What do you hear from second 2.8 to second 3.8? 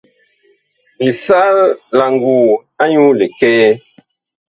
anyuu likɛɛ.